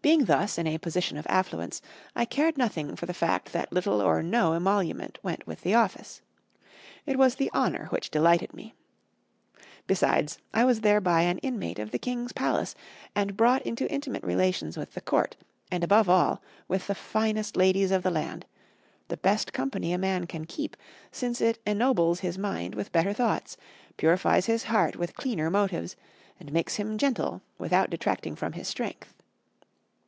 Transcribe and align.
Being 0.00 0.24
thus 0.24 0.58
in 0.58 0.66
a 0.66 0.78
position 0.78 1.16
of 1.16 1.28
affluence, 1.28 1.80
I 2.16 2.24
cared 2.24 2.58
nothing 2.58 2.96
for 2.96 3.06
the 3.06 3.14
fact 3.14 3.52
that 3.52 3.72
little 3.72 4.00
or 4.00 4.20
no 4.20 4.52
emolument 4.54 5.20
went 5.22 5.46
with 5.46 5.60
the 5.60 5.74
office; 5.74 6.20
it 7.06 7.16
was 7.16 7.36
the 7.36 7.48
honor 7.54 7.86
which 7.90 8.10
delighted 8.10 8.52
me. 8.52 8.74
Besides, 9.86 10.38
I 10.52 10.64
was 10.64 10.80
thereby 10.80 11.22
an 11.22 11.38
inmate 11.38 11.78
of 11.78 11.92
the 11.92 12.00
king's 12.00 12.32
palace, 12.32 12.74
and 13.14 13.36
brought 13.36 13.62
into 13.62 13.88
intimate 13.92 14.24
relations 14.24 14.76
with 14.76 14.94
the 14.94 15.00
court, 15.00 15.36
and 15.70 15.84
above 15.84 16.08
all, 16.08 16.42
with 16.66 16.88
the 16.88 16.96
finest 16.96 17.56
ladies 17.56 17.92
of 17.92 18.02
the 18.02 18.10
land 18.10 18.44
the 19.06 19.18
best 19.18 19.52
company 19.52 19.92
a 19.92 19.98
man 19.98 20.26
can 20.26 20.46
keep, 20.46 20.76
since 21.12 21.40
it 21.40 21.60
ennobles 21.64 22.18
his 22.20 22.36
mind 22.36 22.74
with 22.74 22.90
better 22.90 23.12
thoughts, 23.12 23.56
purifies 23.96 24.46
his 24.46 24.64
heart 24.64 24.96
with 24.96 25.14
cleaner 25.14 25.48
motives, 25.48 25.94
and 26.40 26.50
makes 26.50 26.74
him 26.74 26.98
gentle 26.98 27.40
without 27.58 27.88
detracting 27.88 28.34
from 28.34 28.54
his 28.54 28.66
strength. 28.66 29.14